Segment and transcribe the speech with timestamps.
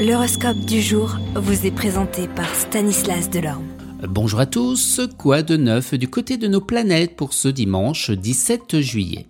[0.00, 3.66] L'horoscope du jour vous est présenté par Stanislas Delorme.
[4.08, 8.80] Bonjour à tous, quoi de neuf du côté de nos planètes pour ce dimanche 17
[8.80, 9.26] juillet?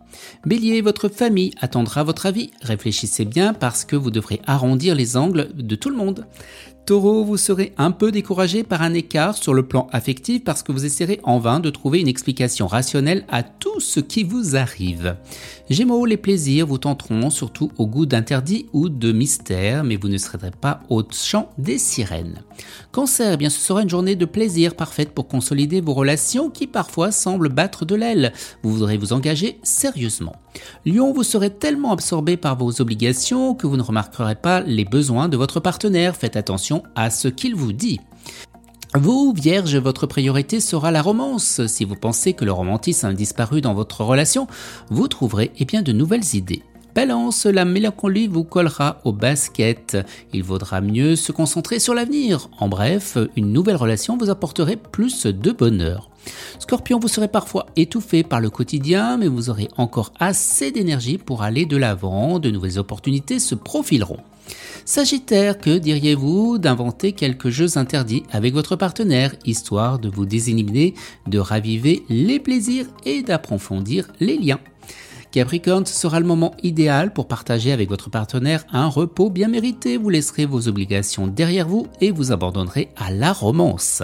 [0.46, 5.50] Bélier, votre famille attendra votre avis, réfléchissez bien parce que vous devrez arrondir les angles
[5.54, 6.26] de tout le monde.
[6.90, 10.72] Taureau, vous serez un peu découragé par un écart sur le plan affectif parce que
[10.72, 15.14] vous essaierez en vain de trouver une explication rationnelle à tout ce qui vous arrive.
[15.68, 20.18] Gémeaux, les plaisirs vous tenteront surtout au goût d'interdit ou de mystère, mais vous ne
[20.18, 22.42] serez pas au chant des sirènes.
[22.90, 26.66] Cancer, eh bien ce sera une journée de plaisir parfaite pour consolider vos relations qui
[26.66, 28.32] parfois semblent battre de l'aile.
[28.64, 29.99] Vous voudrez vous engager sérieusement.
[30.86, 35.28] Lion, vous serez tellement absorbé par vos obligations que vous ne remarquerez pas les besoins
[35.28, 36.16] de votre partenaire.
[36.16, 38.00] Faites attention à ce qu'il vous dit.
[38.94, 41.64] Vous, Vierge, votre priorité sera la romance.
[41.66, 44.48] Si vous pensez que le romantisme a disparu dans votre relation,
[44.88, 46.62] vous trouverez eh bien de nouvelles idées.
[46.94, 49.96] Balance, la mélancolie vous collera au basket.
[50.32, 52.48] Il vaudra mieux se concentrer sur l'avenir.
[52.58, 56.10] En bref, une nouvelle relation vous apporterait plus de bonheur.
[56.58, 61.42] Scorpion, vous serez parfois étouffé par le quotidien, mais vous aurez encore assez d'énergie pour
[61.42, 62.40] aller de l'avant.
[62.40, 64.18] De nouvelles opportunités se profileront.
[64.84, 70.94] Sagittaire, que diriez-vous d'inventer quelques jeux interdits avec votre partenaire, histoire de vous déséliminer,
[71.28, 74.58] de raviver les plaisirs et d'approfondir les liens?
[75.32, 79.96] Capricorne, sera le moment idéal pour partager avec votre partenaire un repos bien mérité.
[79.96, 84.02] Vous laisserez vos obligations derrière vous et vous abandonnerez à la romance.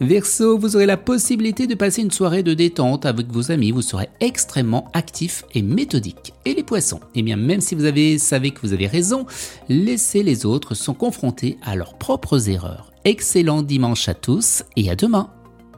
[0.00, 3.72] Verseau, vous aurez la possibilité de passer une soirée de détente avec vos amis.
[3.72, 6.32] Vous serez extrêmement actif et méthodique.
[6.44, 9.26] Et les poissons, eh bien même si vous avez savez que vous avez raison,
[9.68, 12.92] laissez les autres sont confrontés à leurs propres erreurs.
[13.04, 15.30] Excellent dimanche à tous et à demain.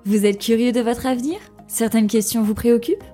[0.05, 1.39] Vous êtes curieux de votre avenir?
[1.69, 3.14] Certaines questions vous préoccupent?